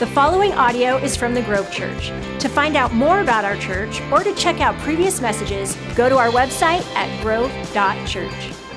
[0.00, 2.08] The following audio is from the Grove Church.
[2.38, 6.16] To find out more about our church or to check out previous messages, go to
[6.16, 8.69] our website at grove.church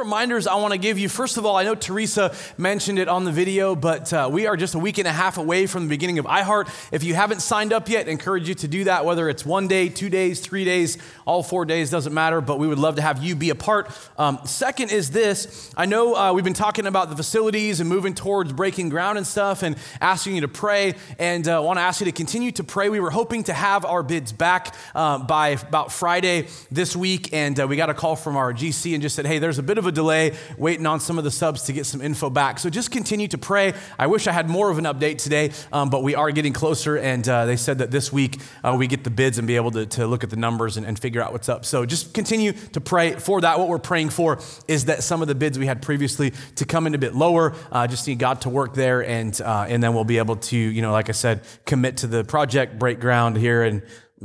[0.00, 1.10] reminders I want to give you.
[1.10, 4.56] First of all, I know Teresa mentioned it on the video, but uh, we are
[4.56, 6.68] just a week and a half away from the beginning of iHeart.
[6.90, 9.68] If you haven't signed up yet, I encourage you to do that, whether it's one
[9.68, 10.96] day, two days, three days,
[11.26, 13.90] all four days, doesn't matter, but we would love to have you be a part.
[14.16, 18.14] Um, second is this I know uh, we've been talking about the facilities and moving
[18.14, 22.00] towards breaking ground and stuff and asking you to pray, and uh, want to ask
[22.00, 22.88] you to continue to pray.
[22.88, 27.60] We were hoping to have our bids back uh, by about Friday this week, and
[27.60, 29.76] uh, we got a call from our GC and just said, hey, there's a bit
[29.76, 32.58] of a delay waiting on some of the subs to get some info back.
[32.58, 33.74] So just continue to pray.
[33.98, 36.96] I wish I had more of an update today, um, but we are getting closer.
[36.96, 39.70] And uh, they said that this week uh, we get the bids and be able
[39.72, 41.64] to, to look at the numbers and, and, figure out what's up.
[41.64, 43.58] So just continue to pray for that.
[43.58, 46.86] What we're praying for is that some of the bids we had previously to come
[46.86, 47.54] in a bit lower.
[47.72, 50.56] Uh, just need God to work there, and uh, and then we'll be able to,
[50.56, 53.82] you know, like I said, commit to the project, break ground here, and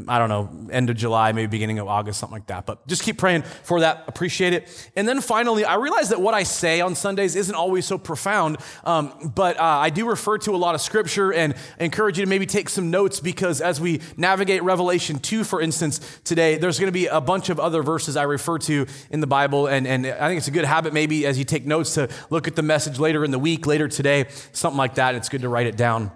[0.09, 2.65] I don't know, end of July, maybe beginning of August, something like that.
[2.65, 4.03] But just keep praying for that.
[4.07, 4.91] Appreciate it.
[4.97, 8.57] And then finally, I realize that what I say on Sundays isn't always so profound,
[8.83, 12.29] um, but uh, I do refer to a lot of scripture and encourage you to
[12.29, 16.89] maybe take some notes because as we navigate Revelation 2, for instance, today, there's going
[16.89, 19.67] to be a bunch of other verses I refer to in the Bible.
[19.67, 22.49] And, and I think it's a good habit, maybe as you take notes, to look
[22.49, 25.15] at the message later in the week, later today, something like that.
[25.15, 26.11] It's good to write it down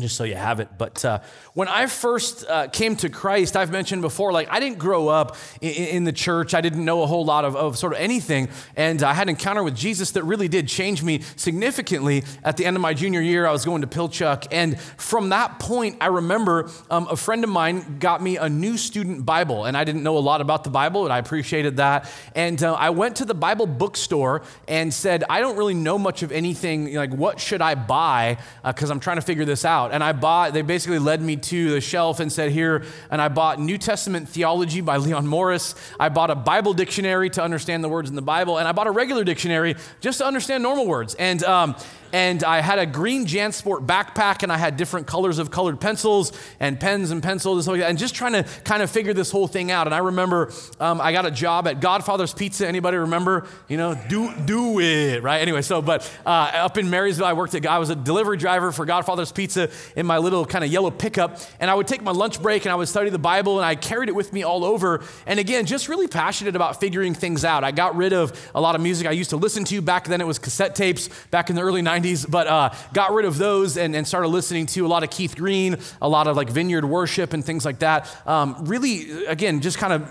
[0.00, 0.68] just so you have it.
[0.78, 1.20] But uh,
[1.54, 5.36] when I first uh, came to Christ, I've mentioned before, like I didn't grow up
[5.60, 6.54] in, in, the church.
[6.54, 8.48] I didn't know a whole lot of, of sort of anything.
[8.76, 12.64] And I had an encounter with Jesus that really did change me significantly at the
[12.64, 13.46] end of my junior year.
[13.46, 14.46] I was going to Pilchuck.
[14.52, 18.76] And from that point, I remember um, a friend of mine got me a new
[18.76, 19.64] student Bible.
[19.64, 22.10] And I didn't know a lot about the Bible, and I appreciated that.
[22.34, 26.22] And uh, I went to the Bible bookstore and said, I don't really know much
[26.22, 26.94] of anything.
[26.94, 28.38] Like, what should I buy?
[28.64, 31.20] Because uh, I'm trying to figure this out out and I bought, they basically led
[31.20, 35.26] me to the shelf and said, Here, and I bought New Testament Theology by Leon
[35.26, 35.74] Morris.
[35.98, 38.86] I bought a Bible dictionary to understand the words in the Bible, and I bought
[38.86, 41.14] a regular dictionary just to understand normal words.
[41.14, 41.76] And, um,
[42.12, 46.32] and I had a green JanSport backpack, and I had different colors of colored pencils
[46.60, 49.12] and pens and pencils and stuff like that, and just trying to kind of figure
[49.12, 49.86] this whole thing out.
[49.86, 52.66] And I remember um, I got a job at Godfather's Pizza.
[52.66, 53.46] Anybody remember?
[53.68, 55.40] You know, do do it right.
[55.40, 57.66] Anyway, so but uh, up in Marysville, I worked at.
[57.66, 61.38] I was a delivery driver for Godfather's Pizza in my little kind of yellow pickup,
[61.60, 63.74] and I would take my lunch break and I would study the Bible, and I
[63.74, 65.04] carried it with me all over.
[65.26, 67.64] And again, just really passionate about figuring things out.
[67.64, 70.20] I got rid of a lot of music I used to listen to back then.
[70.20, 71.97] It was cassette tapes back in the early 90s.
[72.02, 75.10] 90s, but uh, got rid of those and, and, started listening to a lot of
[75.10, 78.08] Keith Green, a lot of like vineyard worship and things like that.
[78.26, 80.10] Um, really, again, just kind of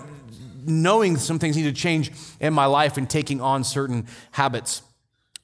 [0.66, 4.82] knowing some things need to change in my life and taking on certain habits.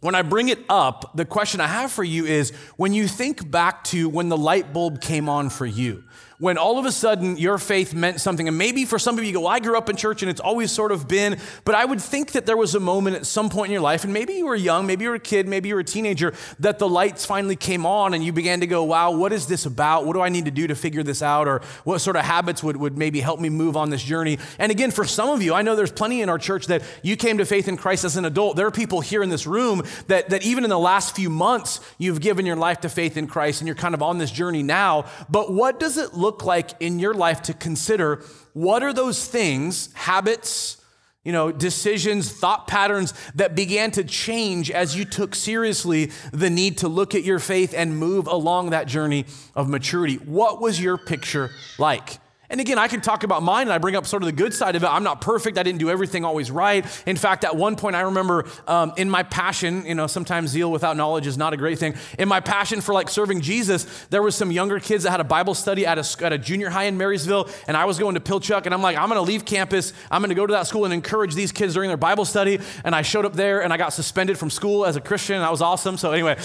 [0.01, 3.51] When I bring it up, the question I have for you is when you think
[3.51, 6.05] back to when the light bulb came on for you,
[6.45, 8.49] when all of a sudden your faith meant something.
[8.49, 10.31] And maybe for some of you, you go, well, I grew up in church and
[10.31, 13.25] it's always sort of been, but I would think that there was a moment at
[13.25, 15.49] some point in your life, and maybe you were young, maybe you were a kid,
[15.49, 18.67] maybe you were a teenager, that the lights finally came on and you began to
[18.67, 20.05] go, wow, what is this about?
[20.05, 21.49] What do I need to do to figure this out?
[21.49, 24.39] Or what sort of habits would, would maybe help me move on this journey?
[24.59, 27.17] And again, for some of you, I know there's plenty in our church that you
[27.17, 28.57] came to faith in Christ as an adult.
[28.57, 31.81] There are people here in this room that, that even in the last few months,
[31.97, 34.63] you've given your life to faith in Christ and you're kind of on this journey
[34.63, 35.07] now.
[35.31, 38.25] But what does it look like in your life to consider
[38.55, 40.79] what are those things, habits,
[41.25, 46.79] you know, decisions, thought patterns that began to change as you took seriously the need
[46.79, 49.25] to look at your faith and move along that journey
[49.55, 50.17] of maturity.
[50.17, 52.19] What was your picture like?
[52.55, 54.55] And again, I can talk about mine and I bring up sort of the good
[54.55, 54.87] side of it.
[54.87, 55.59] I'm not perfect.
[55.59, 56.87] I didn't do everything always right.
[57.05, 60.71] In fact, at one point, I remember um, in my passion, you know, sometimes zeal
[60.71, 61.97] without knowledge is not a great thing.
[62.17, 65.25] In my passion for like serving Jesus, there was some younger kids that had a
[65.25, 67.49] Bible study at a, at a junior high in Marysville.
[67.67, 69.93] And I was going to Pilchuck and I'm like, I'm going to leave campus.
[70.09, 72.61] I'm going to go to that school and encourage these kids during their Bible study.
[72.85, 75.41] And I showed up there and I got suspended from school as a Christian.
[75.41, 75.97] That was awesome.
[75.97, 76.39] So anyway,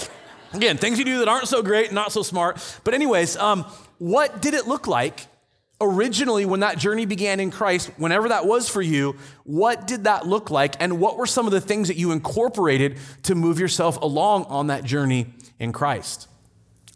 [0.52, 2.80] again, things you do that aren't so great, not so smart.
[2.82, 3.64] But anyways, um,
[3.98, 5.29] what did it look like
[5.80, 10.26] originally when that journey began in Christ, whenever that was for you, what did that
[10.26, 10.74] look like?
[10.80, 14.66] And what were some of the things that you incorporated to move yourself along on
[14.68, 16.28] that journey in Christ?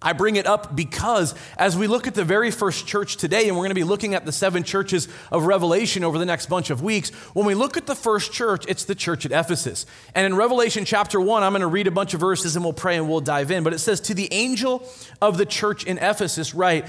[0.04, 3.56] I bring it up because as we look at the very first church today, and
[3.56, 6.68] we're going to be looking at the seven churches of Revelation over the next bunch
[6.68, 9.86] of weeks, when we look at the first church, it's the church at Ephesus.
[10.14, 12.74] And in Revelation chapter one, I'm going to read a bunch of verses and we'll
[12.74, 13.64] pray and we'll dive in.
[13.64, 14.86] But it says, To the angel
[15.22, 16.86] of the church in Ephesus, write,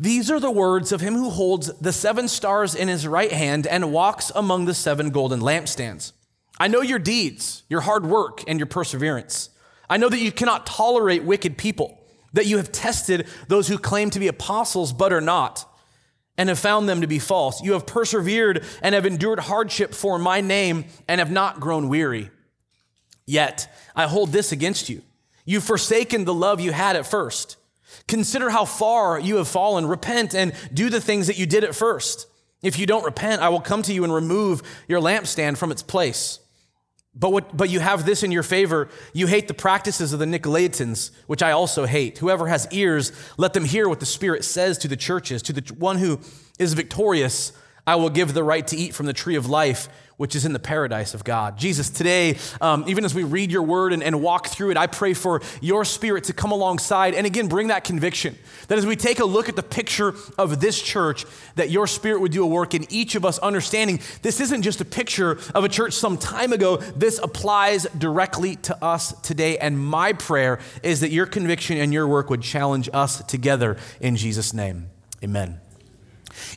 [0.00, 3.66] these are the words of him who holds the seven stars in his right hand
[3.66, 6.12] and walks among the seven golden lampstands.
[6.58, 9.50] I know your deeds, your hard work, and your perseverance.
[9.88, 11.98] I know that you cannot tolerate wicked people.
[12.32, 15.66] that you have tested those who claim to be apostles but are not,
[16.36, 17.62] and have found them to be false.
[17.62, 22.30] You have persevered and have endured hardship for my name and have not grown weary.
[23.26, 25.02] Yet I hold this against you.
[25.44, 27.56] You've forsaken the love you had at first.
[28.08, 29.86] Consider how far you have fallen.
[29.86, 32.26] Repent and do the things that you did at first.
[32.62, 35.82] If you don't repent, I will come to you and remove your lampstand from its
[35.82, 36.40] place.
[37.14, 38.88] But, what, but you have this in your favor.
[39.12, 42.18] You hate the practices of the Nicolaitans, which I also hate.
[42.18, 45.42] Whoever has ears, let them hear what the Spirit says to the churches.
[45.42, 46.20] To the one who
[46.58, 47.52] is victorious,
[47.86, 49.88] I will give the right to eat from the tree of life
[50.20, 51.56] which is in the paradise of God.
[51.56, 54.86] Jesus, today, um, even as we read your word and, and walk through it, I
[54.86, 58.36] pray for your spirit to come alongside and again bring that conviction.
[58.68, 61.24] That as we take a look at the picture of this church,
[61.54, 64.82] that your spirit would do a work in each of us, understanding this isn't just
[64.82, 69.56] a picture of a church some time ago, this applies directly to us today.
[69.56, 74.16] And my prayer is that your conviction and your work would challenge us together in
[74.16, 74.90] Jesus' name.
[75.24, 75.60] Amen.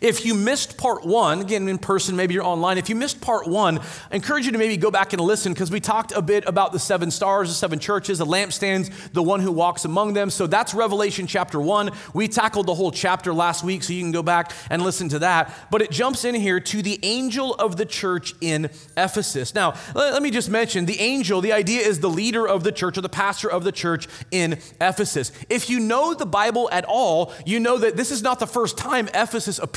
[0.01, 3.47] If you missed part one, again in person, maybe you're online, if you missed part
[3.47, 3.79] one,
[4.11, 6.71] I encourage you to maybe go back and listen because we talked a bit about
[6.71, 10.29] the seven stars, the seven churches, the lampstands, the one who walks among them.
[10.29, 11.91] So that's Revelation chapter one.
[12.13, 15.19] We tackled the whole chapter last week, so you can go back and listen to
[15.19, 15.53] that.
[15.69, 18.65] But it jumps in here to the angel of the church in
[18.97, 19.53] Ephesus.
[19.53, 22.97] Now, let, me just mention the angel, the idea is the leader of the church
[22.97, 25.31] or the pastor of the church in Ephesus.
[25.49, 28.77] If you know the Bible at all, you know that this is not the first
[28.77, 29.72] time Ephesus appears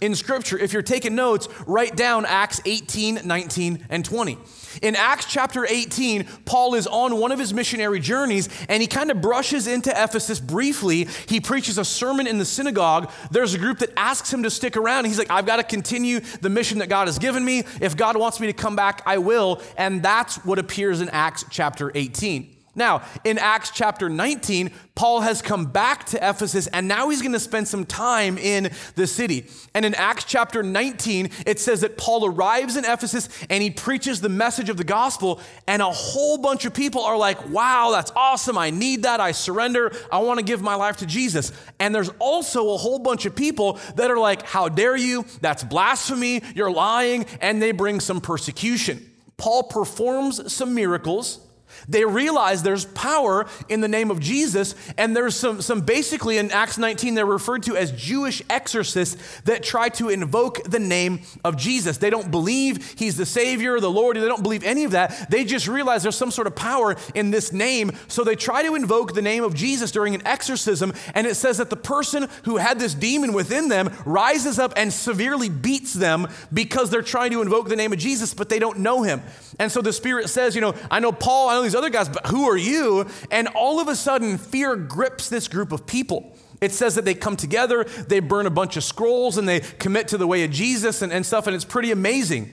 [0.00, 0.58] in Scripture.
[0.58, 4.38] If you're taking notes, write down Acts 18, 19, and 20.
[4.82, 9.10] In Acts chapter 18, Paul is on one of his missionary journeys and he kind
[9.10, 11.06] of brushes into Ephesus briefly.
[11.28, 13.10] He preaches a sermon in the synagogue.
[13.30, 15.04] There's a group that asks him to stick around.
[15.04, 17.64] He's like, I've got to continue the mission that God has given me.
[17.80, 19.60] If God wants me to come back, I will.
[19.76, 22.53] And that's what appears in Acts chapter 18.
[22.74, 27.32] Now, in Acts chapter 19, Paul has come back to Ephesus and now he's going
[27.32, 29.46] to spend some time in the city.
[29.74, 34.20] And in Acts chapter 19, it says that Paul arrives in Ephesus and he preaches
[34.20, 38.12] the message of the gospel, and a whole bunch of people are like, wow, that's
[38.14, 38.58] awesome.
[38.58, 39.20] I need that.
[39.20, 39.92] I surrender.
[40.10, 41.52] I want to give my life to Jesus.
[41.78, 45.24] And there's also a whole bunch of people that are like, how dare you?
[45.40, 46.42] That's blasphemy.
[46.54, 47.26] You're lying.
[47.40, 49.10] And they bring some persecution.
[49.36, 51.43] Paul performs some miracles
[51.88, 56.50] they realize there's power in the name of Jesus, and there's some, some basically in
[56.50, 61.56] Acts 19, they're referred to as Jewish exorcists that try to invoke the name of
[61.56, 61.98] Jesus.
[61.98, 65.30] They don't believe he's the Savior, the Lord, they don't believe any of that.
[65.30, 68.74] They just realize there's some sort of power in this name, so they try to
[68.74, 72.56] invoke the name of Jesus during an exorcism, and it says that the person who
[72.56, 77.42] had this demon within them rises up and severely beats them because they're trying to
[77.42, 79.22] invoke the name of Jesus, but they don't know him.
[79.58, 82.26] And so the Spirit says, You know, I know Paul, I know other guys, but
[82.26, 83.06] who are you?
[83.30, 86.36] And all of a sudden, fear grips this group of people.
[86.60, 90.08] It says that they come together, they burn a bunch of scrolls, and they commit
[90.08, 92.52] to the way of Jesus and, and stuff, and it's pretty amazing.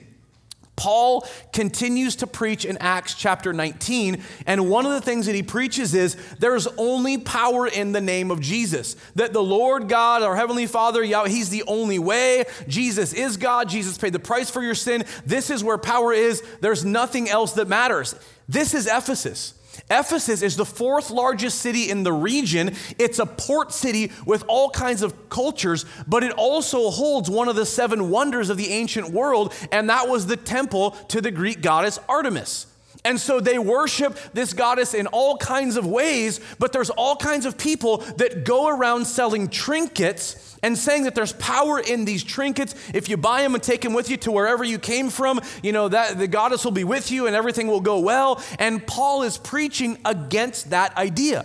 [0.74, 5.42] Paul continues to preach in Acts chapter 19, and one of the things that he
[5.42, 8.96] preaches is there's only power in the name of Jesus.
[9.14, 12.44] That the Lord God, our Heavenly Father, Yahweh, He's the only way.
[12.68, 13.68] Jesus is God.
[13.68, 15.04] Jesus paid the price for your sin.
[15.26, 16.42] This is where power is.
[16.60, 18.14] There's nothing else that matters.
[18.52, 19.54] This is Ephesus.
[19.90, 22.76] Ephesus is the fourth largest city in the region.
[22.98, 27.56] It's a port city with all kinds of cultures, but it also holds one of
[27.56, 31.62] the seven wonders of the ancient world, and that was the temple to the Greek
[31.62, 32.66] goddess Artemis.
[33.06, 37.46] And so they worship this goddess in all kinds of ways, but there's all kinds
[37.46, 42.74] of people that go around selling trinkets and saying that there's power in these trinkets.
[42.94, 45.72] If you buy them and take them with you to wherever you came from, you
[45.72, 48.42] know, that the goddess will be with you and everything will go well.
[48.58, 51.44] And Paul is preaching against that idea.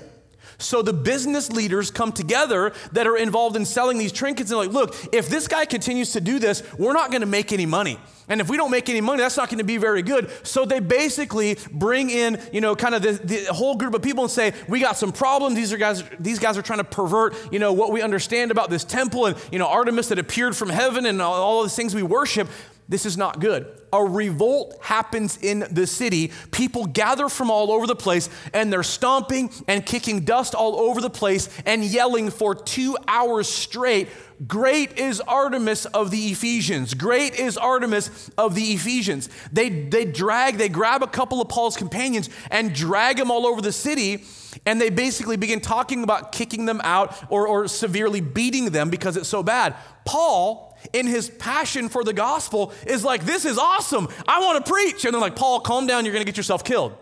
[0.59, 4.71] So the business leaders come together that are involved in selling these trinkets and like,
[4.71, 7.99] look, if this guy continues to do this, we're not going to make any money.
[8.27, 10.29] And if we don't make any money, that's not going to be very good.
[10.43, 14.23] So they basically bring in, you know, kind of the, the, whole group of people
[14.23, 15.55] and say, we got some problems.
[15.55, 18.69] These are guys, these guys are trying to pervert, you know, what we understand about
[18.69, 21.93] this temple and, you know, Artemis that appeared from heaven and all, all these things
[21.93, 22.49] we worship.
[22.89, 23.67] This is not good.
[23.91, 26.31] A revolt happens in the city.
[26.51, 31.01] People gather from all over the place and they're stomping and kicking dust all over
[31.01, 34.09] the place and yelling for two hours straight
[34.45, 36.93] Great is Artemis of the Ephesians.
[36.93, 39.29] Great is Artemis of the Ephesians.
[39.51, 43.61] They, they drag, they grab a couple of Paul's companions and drag them all over
[43.61, 44.25] the city.
[44.65, 49.17] And they basically begin talking about kicking them out or, or severely beating them because
[49.17, 49.75] it's so bad.
[50.05, 54.07] Paul, in his passion for the gospel, is like, This is awesome.
[54.27, 55.05] I want to preach.
[55.05, 56.05] And they're like, Paul, calm down.
[56.05, 56.95] You're going to get yourself killed.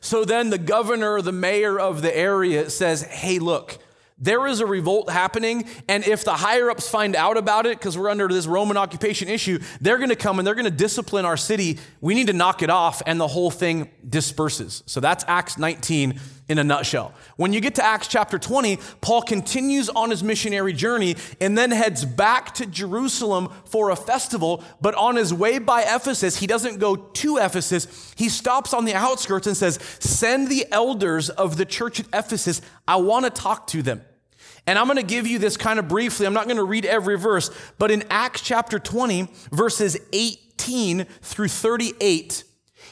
[0.00, 3.78] So then the governor, the mayor of the area says, Hey, look,
[4.18, 7.98] there is a revolt happening, and if the higher ups find out about it, because
[7.98, 11.78] we're under this Roman occupation issue, they're gonna come and they're gonna discipline our city.
[12.00, 14.82] We need to knock it off, and the whole thing disperses.
[14.86, 17.12] So that's Acts 19 in a nutshell.
[17.36, 21.72] When you get to Acts chapter 20, Paul continues on his missionary journey and then
[21.72, 24.62] heads back to Jerusalem for a festival.
[24.80, 28.14] But on his way by Ephesus, he doesn't go to Ephesus.
[28.16, 32.62] He stops on the outskirts and says, Send the elders of the church at Ephesus.
[32.86, 34.02] I want to talk to them.
[34.68, 36.26] And I'm going to give you this kind of briefly.
[36.26, 41.48] I'm not going to read every verse, but in Acts chapter 20, verses 18 through
[41.48, 42.44] 38,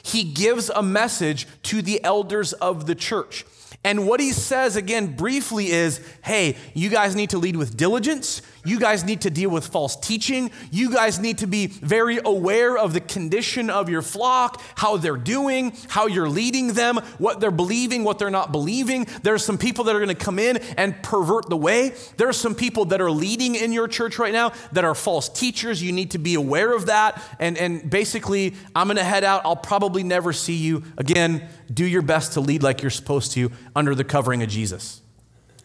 [0.05, 3.45] he gives a message to the elders of the church.
[3.85, 8.41] And what he says again briefly is hey, you guys need to lead with diligence.
[8.65, 10.51] You guys need to deal with false teaching.
[10.71, 15.19] You guys need to be very aware of the condition of your flock, how they're
[15.19, 19.07] doing, how you're leading them, what they're believing, what they're not believing.
[19.23, 21.93] There's some people that are going to come in and pervert the way.
[22.17, 25.29] There are some people that are leading in your church right now that are false
[25.29, 25.83] teachers.
[25.83, 27.23] You need to be aware of that.
[27.39, 29.43] And, and basically, I'm going to head out.
[29.45, 31.47] I'll probably never see you again.
[31.75, 35.03] Do your best to lead like you're supposed to under the covering of Jesus.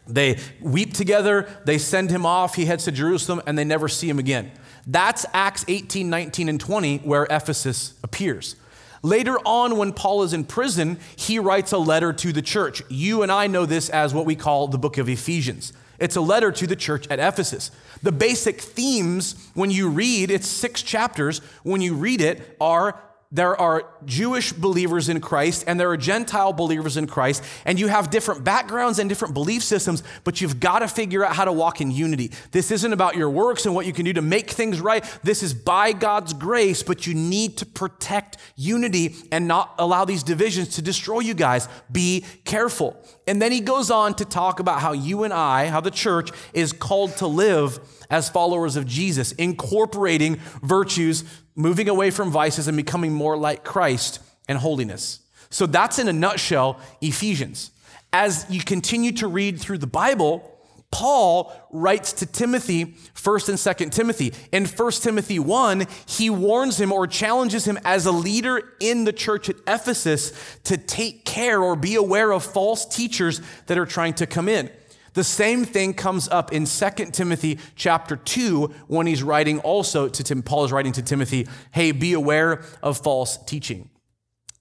[0.08, 4.10] They weep together, they send him off, he heads to Jerusalem, and they never see
[4.10, 4.52] him again.
[4.88, 8.56] That's Acts 18, 19, and 20, where Ephesus appears.
[9.04, 12.82] Later on, when Paul is in prison, he writes a letter to the church.
[12.90, 15.74] You and I know this as what we call the book of Ephesians.
[16.00, 17.72] It's a letter to the church at Ephesus.
[18.02, 23.00] The basic themes, when you read, it's six chapters, when you read it, are
[23.32, 27.88] there are Jewish believers in Christ and there are Gentile believers in Christ, and you
[27.88, 31.54] have different backgrounds and different belief systems, but you've got to figure out how to
[31.54, 32.32] walk in unity.
[32.52, 35.06] This isn't about your works and what you can do to make things right.
[35.22, 40.24] This is by God's grace, but you need to protect unity and not allow these
[40.24, 41.68] divisions to destroy you guys.
[41.92, 42.98] Be careful.
[43.28, 46.32] And then he goes on to talk about how you and I, how the church
[46.54, 51.24] is called to live as followers of Jesus, incorporating virtues
[51.60, 55.20] moving away from vices and becoming more like Christ and holiness.
[55.50, 57.72] So that's in a nutshell Ephesians.
[58.14, 60.58] As you continue to read through the Bible,
[60.90, 64.34] Paul writes to Timothy, 1st and 2nd Timothy.
[64.54, 69.14] In 1 Timothy 1, he warns him or challenges him as a leader in the
[69.14, 70.32] church at Ephesus
[70.64, 74.72] to take care or be aware of false teachers that are trying to come in.
[75.20, 80.24] The same thing comes up in 2 Timothy chapter 2 when he's writing also to
[80.24, 83.90] Tim, Paul is writing to Timothy, hey, be aware of false teaching.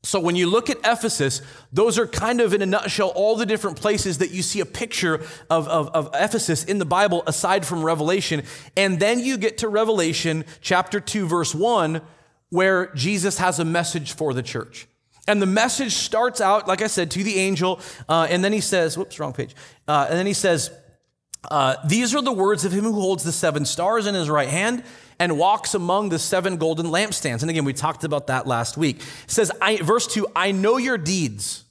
[0.03, 3.47] So when you look at Ephesus, those are kind of in a nutshell all the
[3.47, 7.65] different places that you see a picture of, of, of Ephesus in the Bible aside
[7.65, 8.43] from Revelation.
[8.77, 12.01] And then you get to Revelation chapter 2, verse 1,
[12.49, 14.89] where Jesus has a message for the church.
[15.29, 18.63] And the message starts out, like I said, to the angel, uh, and then he
[18.63, 19.55] says, whoops, wrong page.
[19.87, 20.71] Uh, and then he says,
[21.51, 24.49] uh, These are the words of him who holds the seven stars in his right
[24.49, 24.83] hand
[25.19, 27.43] and walks among the seven golden lampstands.
[27.43, 29.01] And again, we talked about that last week.
[29.01, 31.65] It says, I, verse 2 I know your deeds,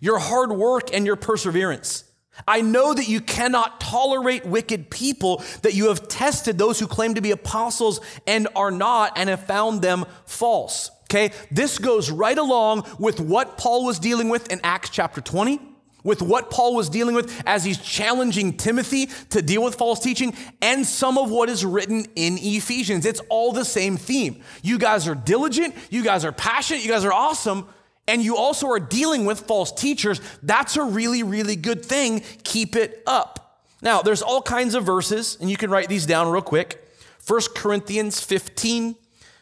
[0.00, 2.04] your hard work, and your perseverance.
[2.46, 7.14] I know that you cannot tolerate wicked people, that you have tested those who claim
[7.14, 10.90] to be apostles and are not, and have found them false.
[11.10, 15.60] Okay, this goes right along with what Paul was dealing with in Acts chapter 20,
[16.04, 20.36] with what Paul was dealing with as he's challenging Timothy to deal with false teaching,
[20.62, 23.04] and some of what is written in Ephesians.
[23.04, 24.40] It's all the same theme.
[24.62, 27.66] You guys are diligent, you guys are passionate, you guys are awesome,
[28.06, 30.20] and you also are dealing with false teachers.
[30.44, 32.20] That's a really, really good thing.
[32.44, 33.58] Keep it up.
[33.82, 36.88] Now, there's all kinds of verses, and you can write these down real quick.
[37.26, 38.94] 1 Corinthians 15,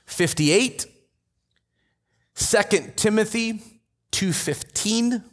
[0.06, 0.86] 58.
[2.38, 3.60] 2 Timothy
[4.12, 5.24] 2:15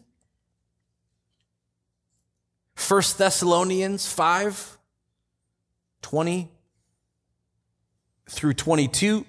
[2.87, 4.77] 1 Thessalonians 5
[6.01, 6.51] 20
[8.29, 9.25] through 22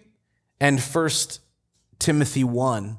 [0.58, 1.10] and 1
[1.98, 2.98] Timothy 1.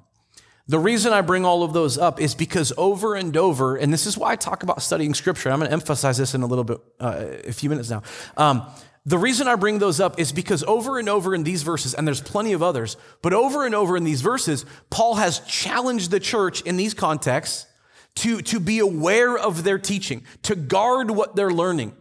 [0.68, 4.06] The reason I bring all of those up is because over and over, and this
[4.06, 5.50] is why I talk about studying scripture.
[5.50, 8.04] I'm going to emphasize this in a little bit, uh, a few minutes now.
[8.36, 8.68] Um,
[9.08, 12.06] the reason I bring those up is because over and over in these verses, and
[12.06, 16.20] there's plenty of others, but over and over in these verses, Paul has challenged the
[16.20, 17.68] church in these contexts
[18.16, 21.96] to, to be aware of their teaching, to guard what they're learning,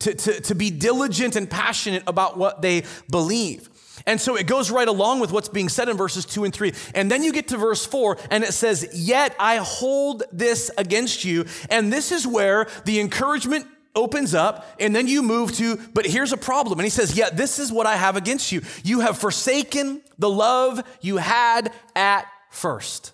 [0.00, 3.68] to, to, to be diligent and passionate about what they believe.
[4.06, 6.74] And so it goes right along with what's being said in verses two and three.
[6.94, 11.24] And then you get to verse four, and it says, Yet I hold this against
[11.24, 11.44] you.
[11.70, 16.32] And this is where the encouragement opens up and then you move to, but here's
[16.32, 16.78] a problem.
[16.78, 18.62] And he says, Yeah, this is what I have against you.
[18.84, 23.12] You have forsaken the love you had at first.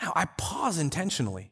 [0.00, 1.50] Now, I pause intentionally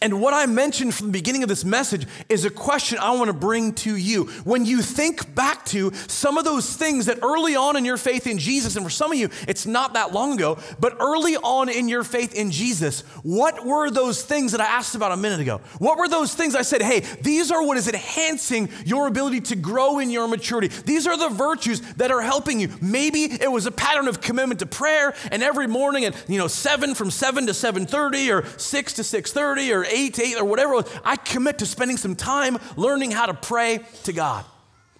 [0.00, 3.28] and what I mentioned from the beginning of this message is a question I want
[3.28, 4.24] to bring to you.
[4.44, 8.26] When you think back to some of those things that early on in your faith
[8.26, 11.68] in Jesus, and for some of you, it's not that long ago, but early on
[11.68, 15.40] in your faith in Jesus, what were those things that I asked about a minute
[15.40, 15.60] ago?
[15.78, 19.56] What were those things I said, hey, these are what is enhancing your ability to
[19.56, 20.68] grow in your maturity?
[20.68, 22.68] These are the virtues that are helping you.
[22.80, 26.48] Maybe it was a pattern of commitment to prayer and every morning at, you know,
[26.48, 30.82] 7 from 7 to 7.30 or 6 to 6.30 or eight to eight or whatever
[31.04, 34.44] I commit to spending some time learning how to pray to God.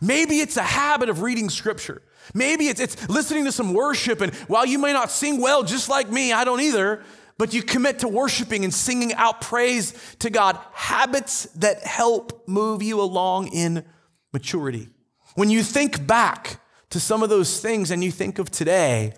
[0.00, 2.02] Maybe it's a habit of reading scripture.
[2.34, 5.88] Maybe it's, it's listening to some worship, and while you may not sing well, just
[5.88, 7.02] like me, I don't either,
[7.36, 10.58] but you commit to worshiping and singing out praise to God.
[10.72, 13.84] Habits that help move you along in
[14.32, 14.88] maturity.
[15.34, 19.14] When you think back to some of those things and you think of today,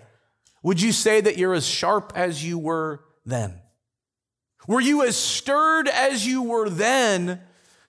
[0.63, 3.61] would you say that you're as sharp as you were then?
[4.67, 7.41] Were you as stirred as you were then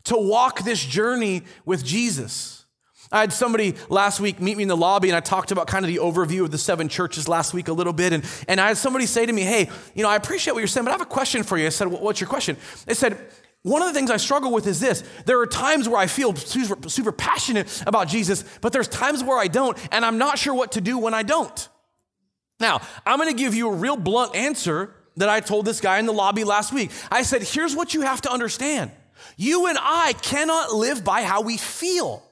[0.05, 2.65] to walk this journey with Jesus?
[3.11, 5.85] I had somebody last week meet me in the lobby and I talked about kind
[5.85, 8.13] of the overview of the seven churches last week a little bit.
[8.13, 10.69] And, and I had somebody say to me, Hey, you know, I appreciate what you're
[10.69, 11.67] saying, but I have a question for you.
[11.67, 12.57] I said, What's your question?
[12.87, 13.19] They said,
[13.63, 15.03] one of the things I struggle with is this.
[15.27, 19.37] There are times where I feel super, super passionate about Jesus, but there's times where
[19.37, 21.69] I don't, and I'm not sure what to do when I don't.
[22.61, 26.07] Now, I'm gonna give you a real blunt answer that I told this guy in
[26.07, 26.91] the lobby last week.
[27.11, 28.91] I said, here's what you have to understand.
[29.37, 32.23] You and I cannot live by how we feel.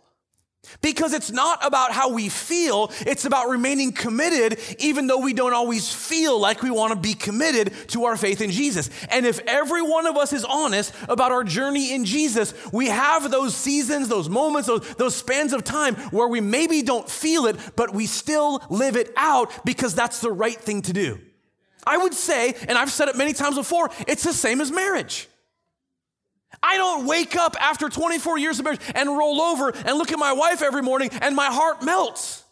[0.80, 5.52] Because it's not about how we feel, it's about remaining committed, even though we don't
[5.52, 8.90] always feel like we want to be committed to our faith in Jesus.
[9.10, 13.30] And if every one of us is honest about our journey in Jesus, we have
[13.30, 17.56] those seasons, those moments, those, those spans of time where we maybe don't feel it,
[17.76, 21.20] but we still live it out because that's the right thing to do.
[21.86, 25.28] I would say, and I've said it many times before, it's the same as marriage.
[26.62, 30.18] I don't wake up after 24 years of marriage and roll over and look at
[30.18, 32.42] my wife every morning and my heart melts.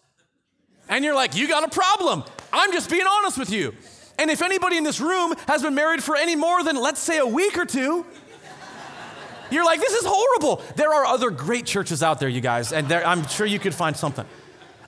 [0.88, 2.22] And you're like, you got a problem.
[2.52, 3.74] I'm just being honest with you.
[4.18, 7.18] And if anybody in this room has been married for any more than, let's say,
[7.18, 8.06] a week or two,
[9.50, 10.62] you're like, this is horrible.
[10.76, 13.96] There are other great churches out there, you guys, and I'm sure you could find
[13.96, 14.26] something.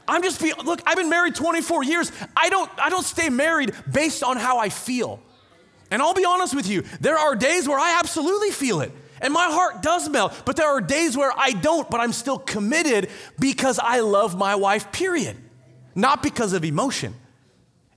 [0.09, 2.12] I'm just be look, I've been married 24 years.
[2.37, 5.21] I don't I don't stay married based on how I feel.
[5.90, 8.92] And I'll be honest with you, there are days where I absolutely feel it.
[9.21, 12.38] And my heart does melt, but there are days where I don't, but I'm still
[12.38, 15.37] committed because I love my wife, period.
[15.95, 17.14] Not because of emotion.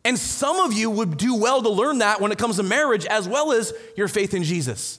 [0.05, 3.05] And some of you would do well to learn that when it comes to marriage
[3.05, 4.98] as well as your faith in Jesus.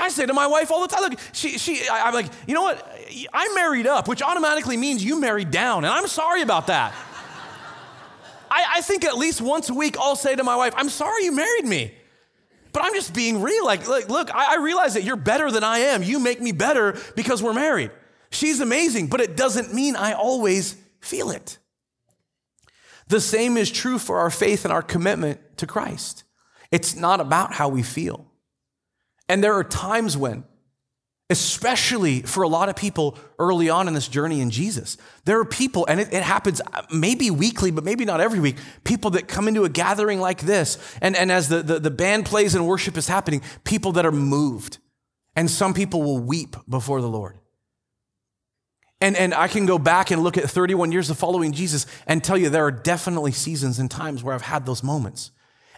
[0.00, 2.54] I say to my wife all the time, look, she, she, I, am like, you
[2.54, 2.86] know what?
[3.32, 6.92] I married up, which automatically means you married down, and I'm sorry about that.
[8.50, 11.24] I, I think at least once a week I'll say to my wife, I'm sorry
[11.24, 11.94] you married me.
[12.72, 13.64] But I'm just being real.
[13.64, 16.02] Like, like look, I, I realize that you're better than I am.
[16.02, 17.90] You make me better because we're married.
[18.30, 21.58] She's amazing, but it doesn't mean I always feel it.
[23.08, 26.22] The same is true for our faith and our commitment to Christ.
[26.70, 28.29] It's not about how we feel.
[29.30, 30.42] And there are times when,
[31.30, 35.44] especially for a lot of people early on in this journey in Jesus, there are
[35.44, 39.28] people, and it, it, happens uh, maybe weekly, but maybe not every week, people that
[39.28, 42.66] come into a gathering like this, and, and as the, the, the band plays and
[42.66, 44.78] worship is happening, people that are moved.
[45.36, 47.38] And some people will weep before the Lord.
[49.00, 52.24] And, and I can go back and look at 31 years of following Jesus and
[52.24, 55.30] tell you there are definitely seasons and times where I've had those moments.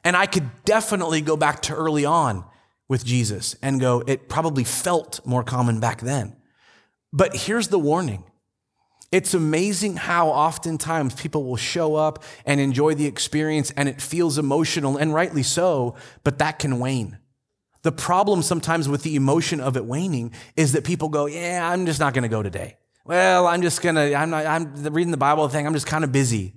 [0.04, 2.46] And I could definitely go back to early on
[2.92, 6.37] with Jesus and go, it probably felt more common back then.
[7.12, 8.24] But here's the warning.
[9.11, 14.37] It's amazing how oftentimes people will show up and enjoy the experience and it feels
[14.37, 17.18] emotional and rightly so, but that can wane.
[17.81, 21.87] The problem sometimes with the emotion of it waning is that people go, yeah, I'm
[21.87, 22.76] just not going to go today.
[23.07, 25.66] Well, I'm just going to, I'm not, I'm reading the Bible thing.
[25.66, 26.55] I'm just kind of busy.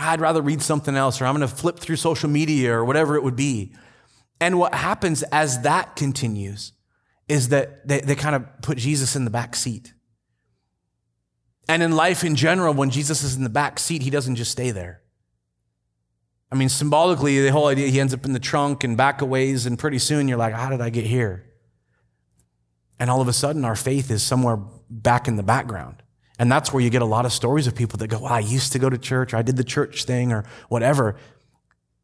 [0.00, 3.16] I'd rather read something else or I'm going to flip through social media or whatever
[3.16, 3.74] it would be.
[4.40, 6.72] And what happens as that continues
[7.28, 9.92] is that they, they kind of put Jesus in the back seat.
[11.68, 14.50] And in life in general, when Jesus is in the back seat, he doesn't just
[14.50, 15.02] stay there.
[16.50, 19.24] I mean, symbolically, the whole idea, he ends up in the trunk and back a
[19.24, 21.44] ways, and pretty soon you're like, how did I get here?
[22.98, 26.02] And all of a sudden, our faith is somewhere back in the background.
[26.40, 28.40] And that's where you get a lot of stories of people that go, well, I
[28.40, 31.14] used to go to church, or I did the church thing, or whatever.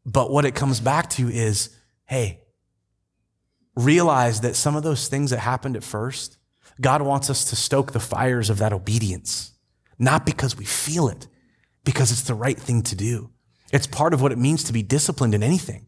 [0.05, 1.75] But what it comes back to is
[2.07, 2.41] hey,
[3.75, 6.37] realize that some of those things that happened at first,
[6.81, 9.51] God wants us to stoke the fires of that obedience,
[9.99, 11.27] not because we feel it,
[11.83, 13.29] because it's the right thing to do.
[13.71, 15.87] It's part of what it means to be disciplined in anything.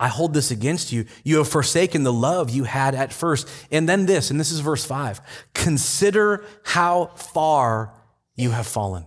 [0.00, 1.06] I hold this against you.
[1.24, 3.48] You have forsaken the love you had at first.
[3.70, 5.20] And then this, and this is verse five
[5.54, 7.94] consider how far
[8.36, 9.06] you have fallen.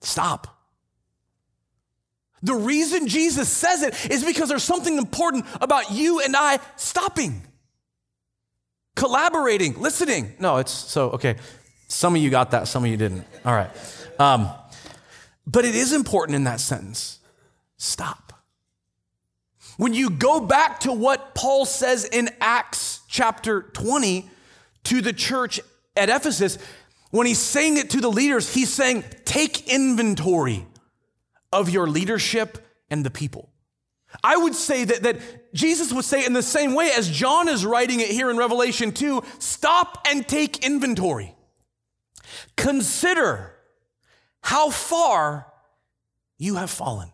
[0.00, 0.53] Stop.
[2.44, 7.42] The reason Jesus says it is because there's something important about you and I stopping,
[8.94, 10.34] collaborating, listening.
[10.38, 11.36] No, it's so, okay.
[11.88, 13.24] Some of you got that, some of you didn't.
[13.46, 13.70] All right.
[14.18, 14.50] Um,
[15.46, 17.18] but it is important in that sentence.
[17.78, 18.34] Stop.
[19.78, 24.28] When you go back to what Paul says in Acts chapter 20
[24.84, 25.60] to the church
[25.96, 26.58] at Ephesus,
[27.10, 30.66] when he's saying it to the leaders, he's saying, take inventory
[31.54, 32.58] of your leadership
[32.90, 33.50] and the people.
[34.22, 37.64] I would say that, that Jesus would say in the same way as John is
[37.64, 41.34] writing it here in Revelation 2 stop and take inventory.
[42.56, 43.54] Consider
[44.42, 45.46] how far
[46.38, 47.10] you have fallen.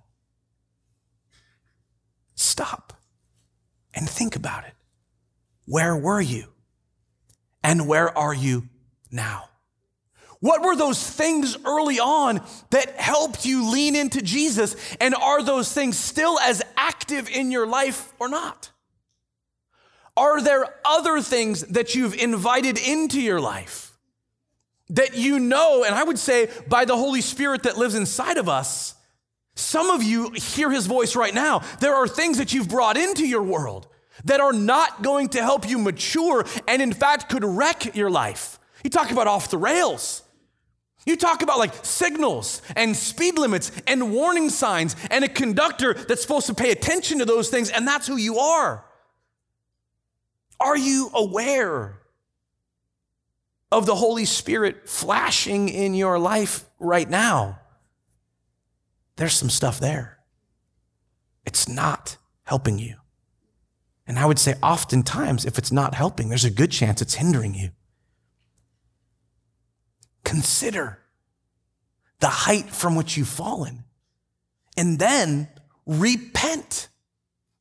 [2.34, 2.94] Stop
[3.94, 4.74] and think about it.
[5.66, 6.46] Where were you?
[7.62, 8.68] And where are you
[9.10, 9.49] now?
[10.40, 14.74] What were those things early on that helped you lean into Jesus?
[15.00, 18.70] And are those things still as active in your life or not?
[20.16, 23.92] Are there other things that you've invited into your life
[24.90, 28.48] that you know, and I would say by the Holy Spirit that lives inside of
[28.48, 28.94] us,
[29.54, 31.62] some of you hear his voice right now.
[31.80, 33.86] There are things that you've brought into your world
[34.24, 38.58] that are not going to help you mature and, in fact, could wreck your life.
[38.82, 40.22] You talk about off the rails.
[41.06, 46.22] You talk about like signals and speed limits and warning signs and a conductor that's
[46.22, 48.84] supposed to pay attention to those things, and that's who you are.
[50.60, 52.00] Are you aware
[53.72, 57.60] of the Holy Spirit flashing in your life right now,
[59.16, 60.18] there's some stuff there.
[61.44, 62.96] It's not helping you.
[64.06, 67.54] And I would say, oftentimes, if it's not helping, there's a good chance it's hindering
[67.54, 67.70] you.
[70.30, 71.00] Consider
[72.20, 73.82] the height from which you've fallen
[74.76, 75.48] and then
[75.86, 76.88] repent.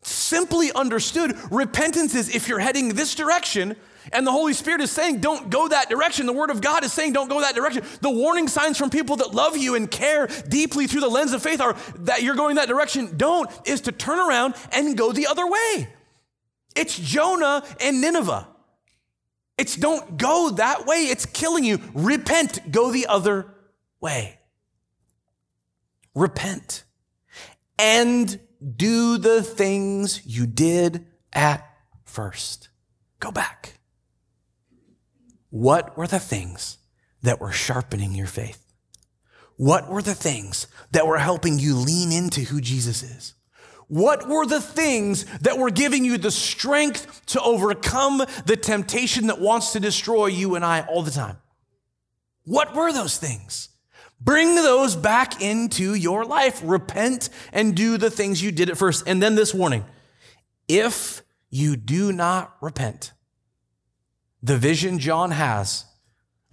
[0.04, 3.76] Simply understood, repentance is if you're heading this direction,
[4.14, 6.28] and the Holy Spirit is saying, don't go that direction.
[6.28, 7.84] The Word of God is saying, don't go that direction.
[8.02, 11.42] The warning signs from people that love you and care deeply through the lens of
[11.42, 13.18] faith are that you're going that direction.
[13.18, 15.90] Don't, is to turn around and go the other way.
[16.76, 18.48] It's Jonah and Nineveh.
[19.60, 21.08] It's don't go that way.
[21.08, 21.82] It's killing you.
[21.94, 23.54] Repent, go the other
[24.00, 24.40] way.
[26.16, 26.86] Repent
[27.78, 28.40] and
[28.78, 31.70] do the things you did at
[32.06, 32.70] first.
[33.20, 33.80] Go back.
[35.50, 36.78] What were the things
[37.22, 38.66] that were sharpening your faith?
[39.58, 43.34] What were the things that were helping you lean into who Jesus is?
[43.90, 49.42] What were the things that were giving you the strength to overcome the temptation that
[49.42, 51.38] wants to destroy you and I all the time?
[52.46, 53.70] What were those things?
[54.22, 56.62] Bring those back into your life.
[56.64, 59.08] Repent and do the things you did at first.
[59.08, 59.86] And then this warning
[60.68, 63.12] if you do not repent,
[64.44, 65.86] the vision John has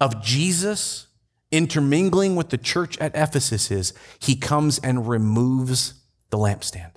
[0.01, 1.09] of Jesus
[1.51, 5.94] intermingling with the church at Ephesus is he comes and removes
[6.31, 6.95] the lampstand.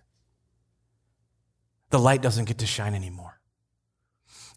[1.89, 3.39] The light doesn't get to shine anymore.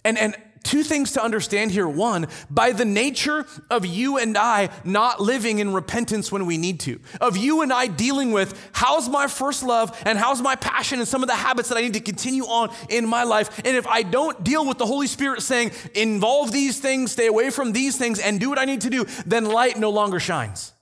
[0.04, 1.88] And, and two things to understand here.
[1.88, 6.80] One, by the nature of you and I not living in repentance when we need
[6.80, 10.98] to, of you and I dealing with how's my first love and how's my passion
[10.98, 13.58] and some of the habits that I need to continue on in my life.
[13.64, 17.50] And if I don't deal with the Holy Spirit saying, involve these things, stay away
[17.50, 20.72] from these things, and do what I need to do, then light no longer shines.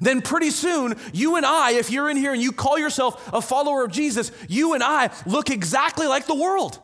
[0.00, 3.40] Then, pretty soon, you and I, if you're in here and you call yourself a
[3.40, 6.78] follower of Jesus, you and I look exactly like the world.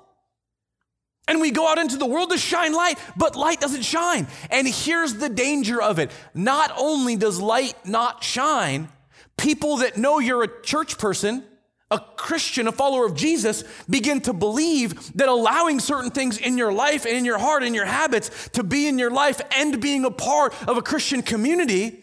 [1.29, 4.29] And we go out into the world to shine light, but light doesn't shine.
[4.51, 8.89] And here's the danger of it not only does light not shine,
[9.37, 11.43] people that know you're a church person,
[11.91, 16.73] a Christian, a follower of Jesus, begin to believe that allowing certain things in your
[16.73, 20.05] life and in your heart and your habits to be in your life and being
[20.05, 22.03] a part of a Christian community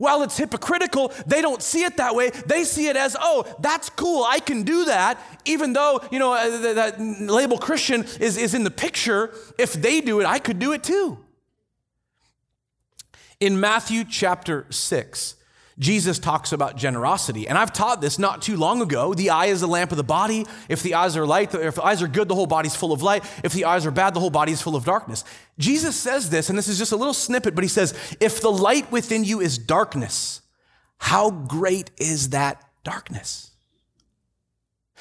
[0.00, 2.30] while it's hypocritical, they don't see it that way.
[2.30, 4.24] They see it as, oh, that's cool.
[4.24, 5.20] I can do that.
[5.44, 9.34] Even though, you know, uh, that label Christian is, is in the picture.
[9.58, 11.18] If they do it, I could do it too.
[13.40, 15.34] In Matthew chapter 6,
[15.80, 17.48] Jesus talks about generosity.
[17.48, 19.14] And I've taught this not too long ago.
[19.14, 20.46] The eye is the lamp of the body.
[20.68, 23.00] If the eyes are light, if the eyes are good, the whole body's full of
[23.00, 23.24] light.
[23.42, 25.24] If the eyes are bad, the whole body is full of darkness.
[25.58, 28.52] Jesus says this, and this is just a little snippet, but he says, If the
[28.52, 30.42] light within you is darkness,
[30.98, 33.50] how great is that darkness?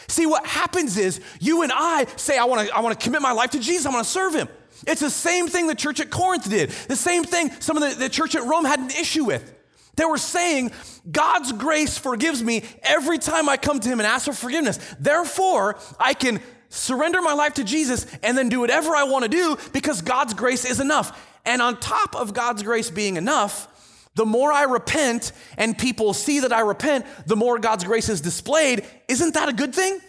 [0.08, 3.50] See, what happens is you and I say, I wanna, I wanna commit my life
[3.52, 4.48] to Jesus, I wanna serve him.
[4.88, 8.00] It's the same thing the church at Corinth did, the same thing some of the,
[8.00, 9.59] the church at Rome had an issue with.
[10.00, 10.72] They were saying,
[11.12, 14.80] God's grace forgives me every time I come to him and ask for forgiveness.
[14.98, 19.58] Therefore, I can surrender my life to Jesus and then do whatever I wanna do
[19.74, 21.22] because God's grace is enough.
[21.44, 23.68] And on top of God's grace being enough,
[24.16, 28.22] the more I repent and people see that I repent, the more God's grace is
[28.22, 28.86] displayed.
[29.10, 30.00] Isn't that a good thing?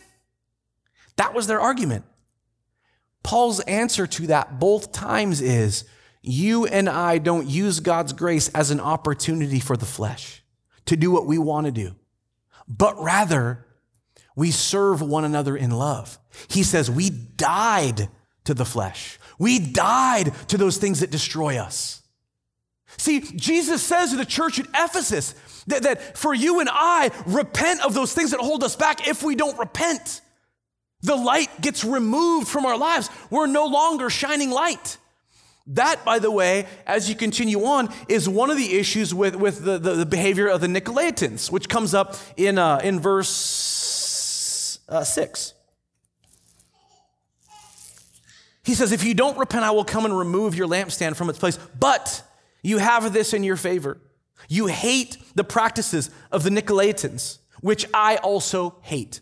[1.16, 2.04] That was their argument.
[3.24, 5.84] Paul's answer to that both times is
[6.22, 10.42] you and I don't use God's grace as an opportunity for the flesh
[10.86, 11.94] to do what we want to do,
[12.68, 13.66] but rather
[14.36, 16.18] we serve one another in love.
[16.48, 18.08] He says we died
[18.44, 19.18] to the flesh.
[19.38, 22.02] We died to those things that destroy us.
[22.96, 25.34] See, Jesus says to the church at Ephesus
[25.68, 29.22] that, that for you and I, repent of those things that hold us back if
[29.22, 30.20] we don't repent.
[31.02, 33.08] The light gets removed from our lives.
[33.30, 34.98] We're no longer shining light.
[35.66, 39.64] That, by the way, as you continue on, is one of the issues with, with
[39.64, 45.04] the, the, the behavior of the Nicolaitans, which comes up in, uh, in verse uh,
[45.04, 45.54] 6.
[48.64, 51.38] He says, If you don't repent, I will come and remove your lampstand from its
[51.38, 51.58] place.
[51.78, 52.22] But
[52.62, 53.98] you have this in your favor.
[54.48, 59.20] You hate the practices of the Nicolaitans, which I also hate.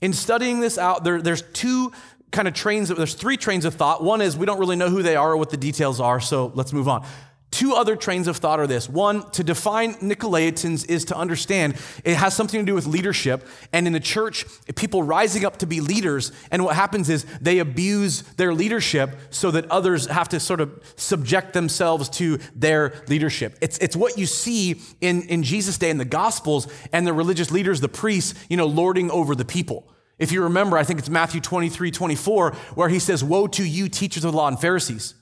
[0.00, 1.92] In studying this out, there, there's two
[2.30, 4.02] kind of trains there's three trains of thought.
[4.02, 6.52] One is we don't really know who they are or what the details are, so
[6.54, 7.06] let's move on.
[7.52, 8.88] Two other trains of thought are this.
[8.88, 13.48] One, to define Nicolaitans is to understand it has something to do with leadership.
[13.72, 17.60] And in the church, people rising up to be leaders, and what happens is they
[17.60, 23.56] abuse their leadership so that others have to sort of subject themselves to their leadership.
[23.62, 27.50] It's, it's what you see in, in Jesus' day in the Gospels and the religious
[27.50, 29.88] leaders, the priests, you know, lording over the people.
[30.18, 33.88] If you remember, I think it's Matthew 23, 24, where he says, Woe to you,
[33.88, 35.14] teachers of the law and Pharisees.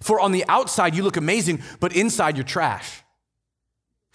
[0.00, 3.02] For on the outside, you look amazing, but inside, you're trash.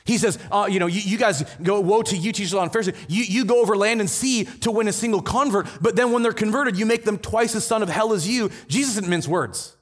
[0.03, 2.95] He says, uh, you know, you, you, guys go, woe to you, teachers on Pharisee.
[3.07, 6.21] You, you go over land and sea to win a single convert, but then when
[6.21, 8.51] they're converted, you make them twice as son of hell as you.
[8.67, 9.75] Jesus didn't mince words.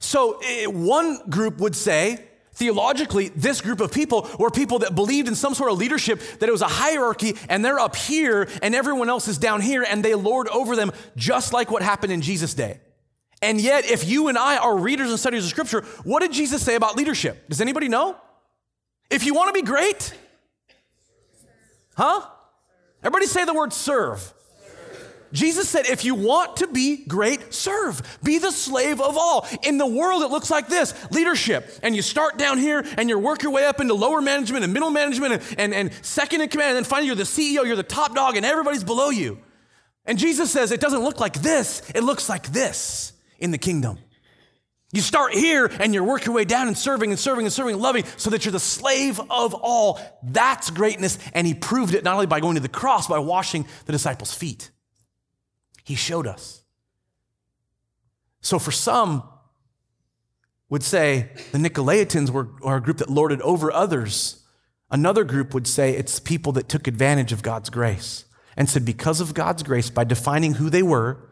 [0.00, 2.27] So eh, one group would say,
[2.58, 6.48] theologically, this group of people were people that believed in some sort of leadership, that
[6.48, 10.04] it was a hierarchy, and they're up here, and everyone else is down here, and
[10.04, 12.80] they lord over them, just like what happened in Jesus' day.
[13.40, 16.60] And yet, if you and I are readers and studies of Scripture, what did Jesus
[16.60, 17.48] say about leadership?
[17.48, 18.16] Does anybody know?
[19.08, 20.12] If you want to be great,
[21.96, 22.22] huh?
[23.02, 24.34] Everybody say the word serve.
[25.32, 28.18] Jesus said, if you want to be great, serve.
[28.22, 29.46] Be the slave of all.
[29.62, 31.78] In the world, it looks like this leadership.
[31.82, 34.72] And you start down here and you work your way up into lower management and
[34.72, 36.70] middle management and, and, and second in command.
[36.70, 39.38] And then finally, you're the CEO, you're the top dog, and everybody's below you.
[40.06, 43.98] And Jesus says, it doesn't look like this, it looks like this in the kingdom.
[44.90, 47.74] You start here and you work your way down and serving and serving and serving
[47.74, 50.00] and loving so that you're the slave of all.
[50.22, 51.18] That's greatness.
[51.34, 54.32] And he proved it not only by going to the cross, by washing the disciples'
[54.32, 54.70] feet.
[55.88, 56.60] He showed us.
[58.42, 59.26] So for some,
[60.68, 64.44] would say the Nicolaitans were, a group that lorded over others.
[64.90, 69.22] Another group would say it's people that took advantage of God's grace and said, because
[69.22, 71.30] of God's grace, by defining who they were,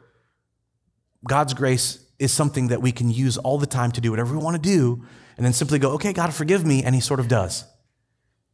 [1.28, 4.42] God's grace is something that we can use all the time to do whatever we
[4.42, 5.04] want to do,
[5.36, 7.66] and then simply go, okay, God, forgive me, and He sort of does.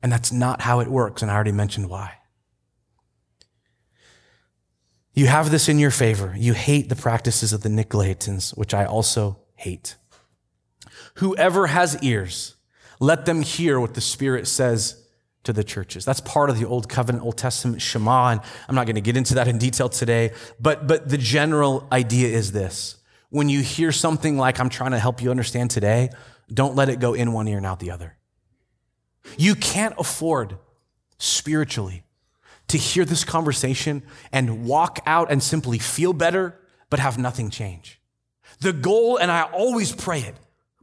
[0.03, 2.15] And that's not how it works, and I already mentioned why.
[5.15, 6.35] You have this in your favor.
[6.37, 9.97] You hate the practices of the Nicolaitans, which I also hate.
[11.17, 12.57] Whoever has ears,
[12.99, 15.03] let them hear what the Spirit says
[15.45, 16.05] to the churches.
[16.05, 19.17] That's part of the Old Covenant, Old Testament Shema, and I'm not going to get
[19.17, 22.97] into that in detail today, but, but the general idea is this.
[23.29, 26.11] When you hear something like, I'm trying to help you understand today,
[26.53, 28.17] don't let it go in one ear and out the other.
[29.37, 30.59] You can't afford
[31.19, 32.05] spiritually
[32.69, 36.59] to hear this conversation and walk out and simply feel better,
[36.91, 38.01] but have nothing change.
[38.61, 40.37] The goal, and I always pray it,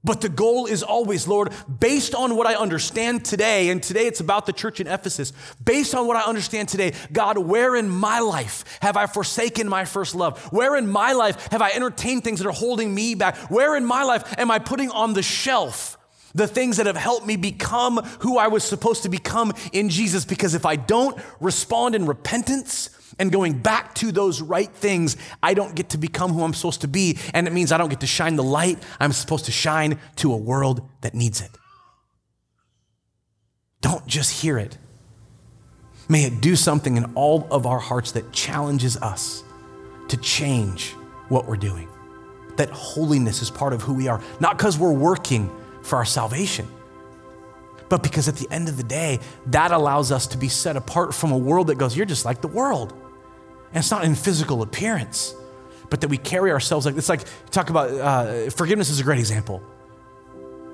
[0.04, 4.22] but the goal is always, Lord, based on what I understand today, and today it's
[4.22, 8.20] about the church in Ephesus, based on what I understand today, God, where in my
[8.20, 10.40] life have I forsaken my first love?
[10.54, 13.36] Where in my life have I entertained things that are holding me back?
[13.50, 15.98] Where in my life am I putting on the shelf
[16.34, 20.26] the things that have helped me become who I was supposed to become in Jesus?
[20.26, 25.54] Because if I don't respond in repentance, and going back to those right things, I
[25.54, 27.18] don't get to become who I'm supposed to be.
[27.34, 30.32] And it means I don't get to shine the light I'm supposed to shine to
[30.34, 31.52] a world that needs it.
[33.82, 34.78] Don't just hear it.
[36.08, 39.44] May it do something in all of our hearts that challenges us
[40.08, 40.92] to change
[41.30, 41.88] what we're doing.
[42.58, 45.50] That holiness is part of who we are, not because we're working
[45.90, 46.68] for our salvation,
[47.90, 51.14] but because at the end of the day, that allows us to be set apart
[51.14, 52.94] from a world that goes, You're just like the world.
[53.70, 55.36] And it's not in physical appearance,
[55.90, 57.22] but that we carry ourselves like it's like
[57.52, 59.62] talk about uh, forgiveness is a great example.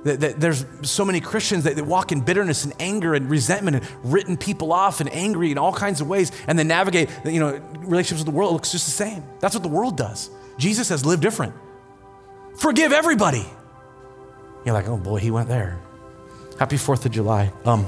[0.03, 3.77] That, that there's so many Christians that, that, walk in bitterness and anger and resentment
[3.77, 7.39] and written people off and angry in all kinds of ways and then navigate you
[7.39, 9.23] know relationships with the world looks just the same.
[9.39, 10.29] That's what the world does.
[10.57, 11.53] Jesus has lived different.
[12.57, 13.45] Forgive everybody.
[14.65, 15.79] You're like, oh boy, he went there.
[16.57, 17.51] Happy Fourth of July.
[17.65, 17.85] Um,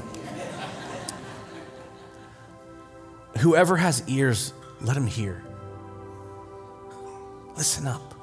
[3.39, 5.43] whoever has ears, let him hear.
[7.55, 8.13] Listen up.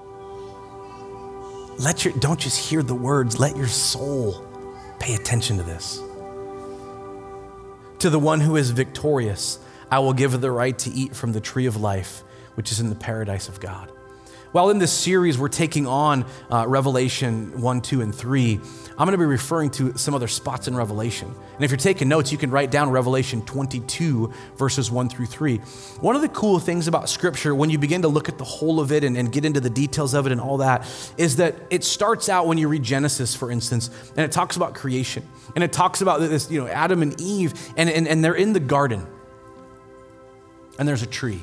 [1.78, 4.46] Let your don't just hear the words, let your soul
[5.00, 5.98] pay attention to this.
[7.98, 9.58] To the one who is victorious,
[9.90, 12.22] I will give the right to eat from the tree of life,
[12.54, 13.90] which is in the paradise of God.
[14.54, 19.10] While in this series we're taking on uh, Revelation 1, 2, and 3, I'm going
[19.10, 21.34] to be referring to some other spots in Revelation.
[21.54, 25.56] And if you're taking notes, you can write down Revelation 22, verses 1 through 3.
[25.98, 28.78] One of the cool things about Scripture, when you begin to look at the whole
[28.78, 30.86] of it and, and get into the details of it and all that,
[31.18, 34.72] is that it starts out when you read Genesis, for instance, and it talks about
[34.72, 35.28] creation.
[35.56, 38.52] And it talks about this, you know, Adam and Eve, and, and, and they're in
[38.52, 39.04] the garden,
[40.78, 41.42] and there's a tree.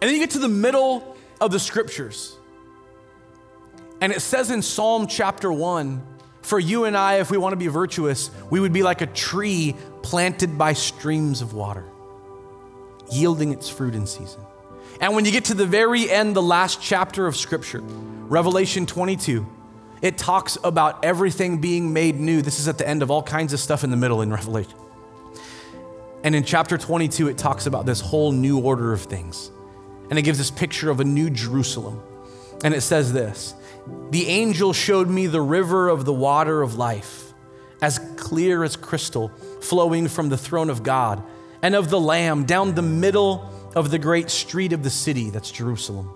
[0.00, 2.36] And then you get to the middle of the scriptures.
[4.00, 6.02] And it says in Psalm chapter 1
[6.42, 9.06] for you and I, if we want to be virtuous, we would be like a
[9.06, 11.84] tree planted by streams of water,
[13.12, 14.40] yielding its fruit in season.
[15.00, 19.46] And when you get to the very end, the last chapter of Scripture, Revelation 22,
[20.00, 22.40] it talks about everything being made new.
[22.40, 24.78] This is at the end of all kinds of stuff in the middle in Revelation.
[26.24, 29.50] And in chapter 22, it talks about this whole new order of things.
[30.10, 32.02] And it gives this picture of a new Jerusalem.
[32.64, 33.54] And it says this
[34.10, 37.32] The angel showed me the river of the water of life,
[37.80, 39.28] as clear as crystal,
[39.60, 41.22] flowing from the throne of God
[41.62, 45.50] and of the Lamb down the middle of the great street of the city, that's
[45.50, 46.10] Jerusalem,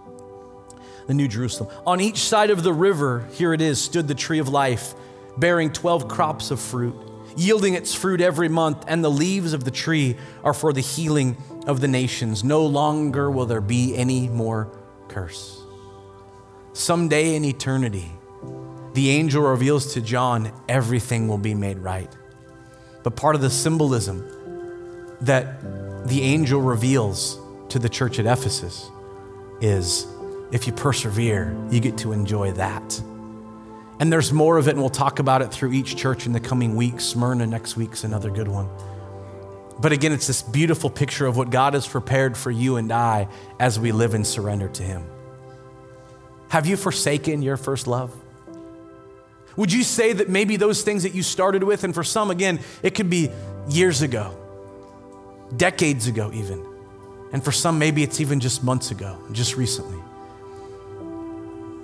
[1.07, 1.74] the New Jerusalem.
[1.87, 4.94] On each side of the river, here it is, stood the tree of life,
[5.37, 6.94] bearing 12 crops of fruit,
[7.37, 11.37] yielding its fruit every month, and the leaves of the tree are for the healing
[11.66, 12.42] of the nations.
[12.42, 14.70] No longer will there be any more
[15.09, 15.62] curse.
[16.72, 18.11] Someday in eternity,
[18.94, 22.14] the angel reveals to John everything will be made right.
[23.03, 24.27] But part of the symbolism
[25.20, 25.61] that
[26.09, 28.90] the angel reveals to the church at Ephesus
[29.61, 30.07] is
[30.51, 33.03] if you persevere, you get to enjoy that.
[34.01, 36.40] And there's more of it, and we'll talk about it through each church in the
[36.40, 37.05] coming weeks.
[37.05, 38.68] Smyrna next week's another good one.
[39.82, 43.26] But again, it's this beautiful picture of what God has prepared for you and I
[43.58, 45.04] as we live in surrender to Him.
[46.50, 48.14] Have you forsaken your first love?
[49.56, 52.60] Would you say that maybe those things that you started with, and for some, again,
[52.84, 53.28] it could be
[53.68, 54.36] years ago,
[55.56, 56.64] decades ago, even.
[57.32, 59.98] And for some, maybe it's even just months ago, just recently.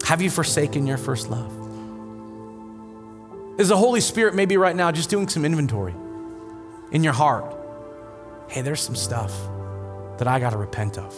[0.04, 1.52] Have you forsaken your first love?
[3.58, 5.96] Is the Holy Spirit maybe right now just doing some inventory
[6.92, 7.57] in your heart?
[8.48, 9.32] Hey, there's some stuff
[10.18, 11.14] that I got to repent of.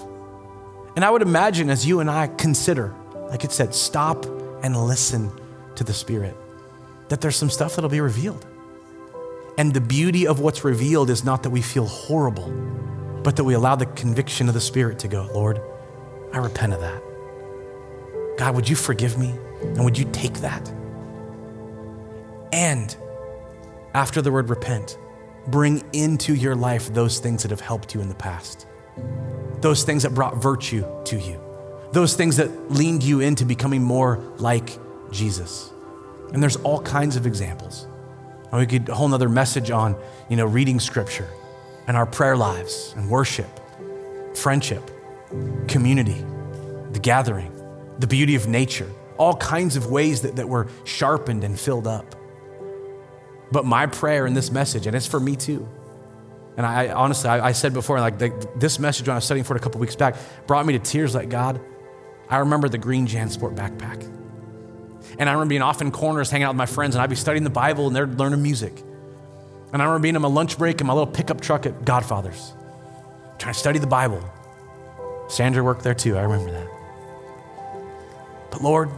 [0.96, 2.94] And I would imagine as you and I consider,
[3.30, 4.26] like it said, stop
[4.62, 5.30] and listen
[5.76, 6.36] to the Spirit,
[7.08, 8.44] that there's some stuff that'll be revealed.
[9.56, 12.50] And the beauty of what's revealed is not that we feel horrible,
[13.22, 15.60] but that we allow the conviction of the Spirit to go, Lord,
[16.32, 17.02] I repent of that.
[18.38, 19.34] God, would you forgive me?
[19.62, 20.68] And would you take that?
[22.52, 22.96] And
[23.94, 24.98] after the word repent,
[25.46, 28.66] bring into your life those things that have helped you in the past,
[29.60, 31.40] those things that brought virtue to you,
[31.92, 34.78] those things that leaned you into becoming more like
[35.10, 35.70] Jesus.
[36.32, 37.86] And there's all kinds of examples.
[38.52, 39.96] And we could a whole nother message on,
[40.28, 41.28] you know, reading scripture
[41.86, 43.60] and our prayer lives and worship,
[44.36, 44.90] friendship,
[45.68, 46.24] community,
[46.92, 47.52] the gathering,
[47.98, 48.88] the beauty of nature,
[49.18, 52.14] all kinds of ways that, that we're sharpened and filled up.
[53.52, 55.68] But my prayer in this message, and it's for me too.
[56.56, 59.44] And I honestly, I, I said before, like the, this message when I was studying
[59.44, 61.14] for it a couple weeks back brought me to tears.
[61.14, 61.60] Like God,
[62.28, 64.02] I remember the green JanSport backpack,
[65.18, 67.16] and I remember being off in corners, hanging out with my friends, and I'd be
[67.16, 68.82] studying the Bible, and they're learning music.
[69.72, 72.52] And I remember being in my lunch break in my little pickup truck at Godfather's,
[73.38, 74.22] trying to study the Bible.
[75.28, 76.16] Sandra worked there too.
[76.18, 76.68] I remember that.
[78.50, 78.90] But Lord,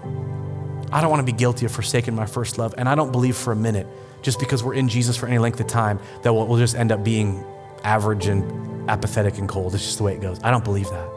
[0.91, 3.37] I don't want to be guilty of forsaking my first love, and I don't believe
[3.37, 3.87] for a minute
[4.23, 6.93] just because we're in Jesus for any length of time that we'll, we'll just end
[6.93, 7.45] up being
[7.85, 9.75] average and apathetic and cold.
[9.75, 10.41] It's just the way it goes.
[10.43, 11.09] I don't believe that.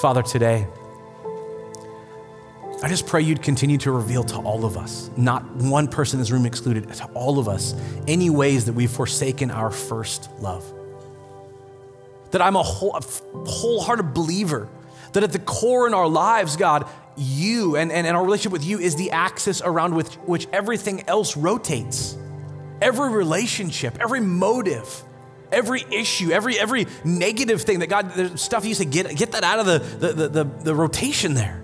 [0.00, 0.66] Father, today,
[2.82, 6.22] I just pray you'd continue to reveal to all of us, not one person in
[6.22, 7.74] this room excluded, to all of us,
[8.06, 10.70] any ways that we've forsaken our first love.
[12.32, 13.00] That I'm a, whole, a
[13.48, 14.68] wholehearted believer
[15.12, 18.64] that at the core in our lives, God, you and, and, and our relationship with
[18.64, 22.16] you is the axis around which, which everything else rotates.
[22.80, 25.02] Every relationship, every motive,
[25.52, 29.44] every issue, every, every negative thing that God, the stuff you to get, get that
[29.44, 31.62] out of the, the, the, the, the rotation there.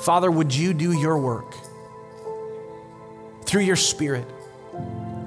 [0.00, 1.54] Father, would you do your work
[3.44, 4.26] through your Spirit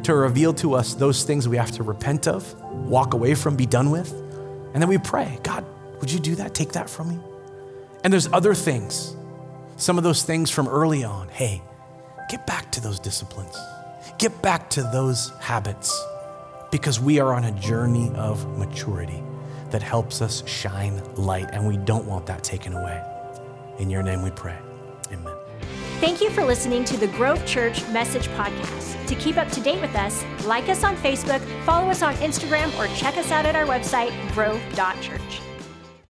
[0.04, 3.66] to reveal to us those things we have to repent of, walk away from, be
[3.66, 4.12] done with?
[4.12, 5.66] And then we pray, God,
[6.00, 6.54] would you do that?
[6.54, 7.20] Take that from me?
[8.06, 9.16] And there's other things,
[9.78, 11.28] some of those things from early on.
[11.30, 11.64] Hey,
[12.30, 13.58] get back to those disciplines,
[14.20, 15.92] get back to those habits,
[16.70, 19.24] because we are on a journey of maturity
[19.72, 23.02] that helps us shine light, and we don't want that taken away.
[23.80, 24.56] In your name we pray.
[25.12, 25.34] Amen.
[26.00, 29.08] Thank you for listening to the Grove Church Message Podcast.
[29.08, 32.68] To keep up to date with us, like us on Facebook, follow us on Instagram,
[32.78, 35.42] or check us out at our website, grove.church.